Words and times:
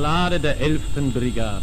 Ballade 0.00 0.40
der 0.40 0.58
11. 0.58 1.12
Brigade. 1.12 1.62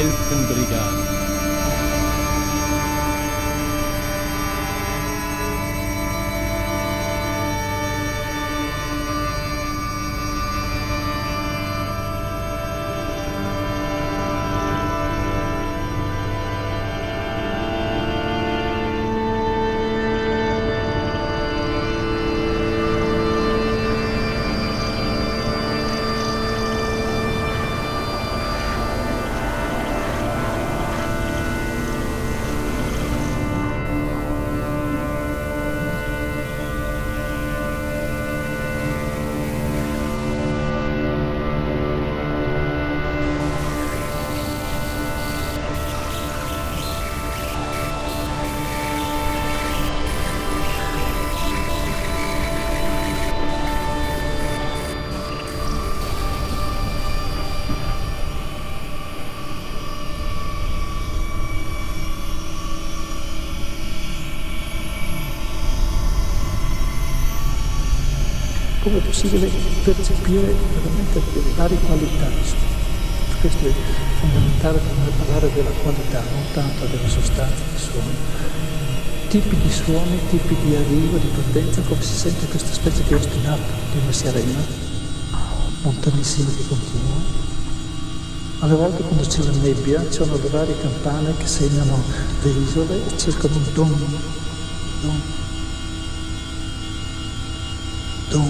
helfen, 0.00 0.46
Brigade. 0.48 1.09
Come 68.82 68.98
è 68.98 69.02
possibile 69.02 69.50
percepire 69.84 70.54
veramente 70.72 71.20
le 71.34 71.42
varie 71.54 71.78
qualità. 71.78 72.28
Questo 73.40 73.66
è 73.66 73.72
fondamentale 74.20 74.78
per 74.78 74.96
noi 74.96 75.12
parlare 75.16 75.52
della 75.52 75.70
qualità, 75.82 76.20
non 76.20 76.44
tanto 76.52 76.86
della 76.86 77.08
sostanza 77.08 77.62
dei 77.70 77.78
suoni. 77.78 78.16
Tipi 79.28 79.56
di 79.56 79.70
suoni, 79.70 80.18
tipi 80.28 80.56
di 80.64 80.74
arrivo, 80.74 81.18
di 81.18 81.28
potenza, 81.28 81.80
come 81.82 82.02
si 82.02 82.14
sente 82.14 82.46
questa 82.46 82.72
specie 82.72 83.02
di 83.06 83.14
ostinato 83.14 83.62
di 83.92 83.98
una 84.02 84.12
sirena, 84.12 84.58
lontanissima 85.82 86.50
che 86.50 86.66
continua. 86.66 87.48
Alle 88.60 88.74
volte 88.74 89.02
quando 89.02 89.26
c'è 89.26 89.42
la 89.42 89.52
nebbia 89.62 90.04
ci 90.10 90.16
sono 90.16 90.36
le 90.36 90.48
varie 90.48 90.78
campane 90.80 91.34
che 91.38 91.46
segnano 91.46 92.02
le 92.42 92.50
isole 92.50 93.06
e 93.06 93.18
cercano 93.18 93.56
un 93.56 93.64
don, 93.72 93.96
don, 95.00 95.20
don 98.30 98.48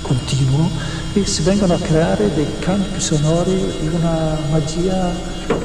continuo 0.00 0.70
e 1.12 1.26
si 1.26 1.42
vengono 1.42 1.74
a 1.74 1.78
creare 1.78 2.32
dei 2.34 2.46
campi 2.60 3.00
sonori 3.00 3.54
di 3.80 3.88
una 3.88 4.38
magia 4.50 5.12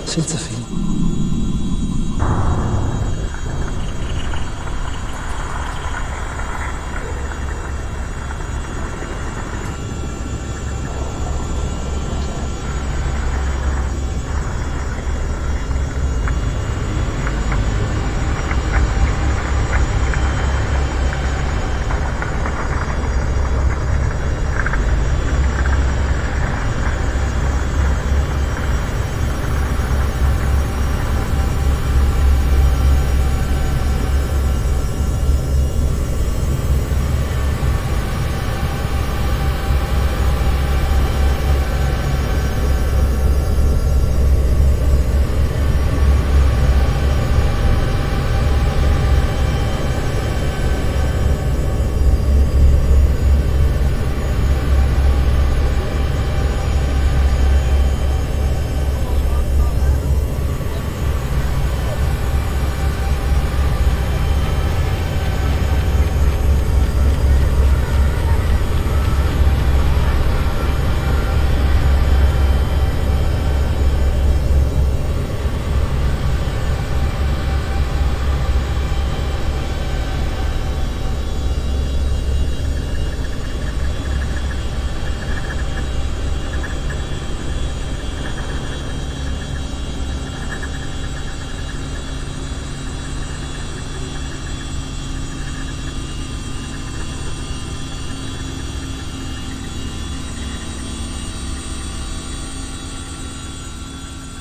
senza 0.04 0.38
fine. 0.38 1.06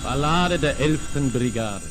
Ballade 0.06 0.56
der 0.60 0.78
11. 0.78 1.00
Brigade. 1.32 1.82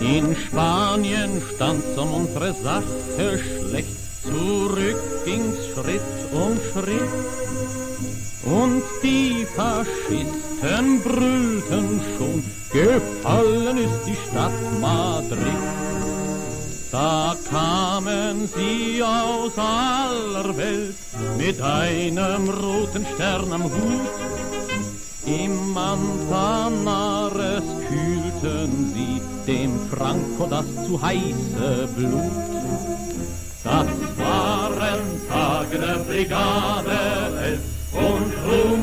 In 0.00 0.34
Spanien 0.34 1.40
stand's 1.54 1.96
um 1.96 2.14
unsere 2.14 2.52
Sache 2.52 3.38
schlecht, 3.38 3.96
zurück 4.24 5.00
ging's 5.24 5.68
Schritt 5.72 6.10
um 6.32 6.58
Schritt. 6.72 7.14
Und 8.42 8.82
die 9.04 9.46
Faschisten 9.54 11.00
brüllten 11.04 12.00
schon, 12.18 12.42
gefallen 12.72 13.78
ist 13.78 14.04
die 14.04 14.18
Stadt 14.28 14.80
Madrid. 14.80 15.82
Da 16.92 17.34
kamen 17.48 18.46
sie 18.54 19.02
aus 19.02 19.52
aller 19.56 20.54
Welt 20.58 20.94
mit 21.38 21.58
einem 21.58 22.50
roten 22.50 23.06
Stern 23.14 23.50
am 23.50 23.64
Hut. 23.64 24.10
Im 25.24 25.72
Manzanares 25.72 27.64
kühlten 27.88 28.92
sie 28.92 29.22
dem 29.50 29.80
Franco 29.88 30.46
das 30.50 30.66
zu 30.86 31.00
heiße 31.00 31.88
Blut. 31.96 32.30
Das 33.64 33.86
waren 34.18 35.00
Tage 35.30 35.78
der 35.78 35.98
Brigade 36.04 37.58
und 37.92 38.32
Ruhm 38.44 38.81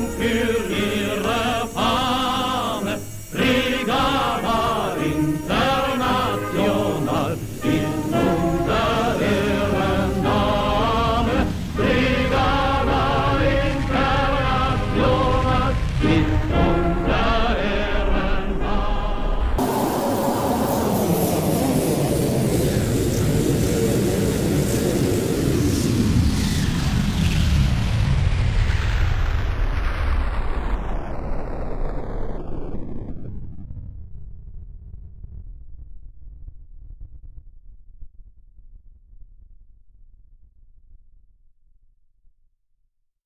Yeah. 16.02 16.49